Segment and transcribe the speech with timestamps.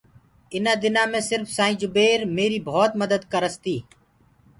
[0.53, 3.75] اُنآ دِنآ مينٚ سرڦ سآئيٚنٚ جُبير ميري ڀوت مَدت ڪَرس تي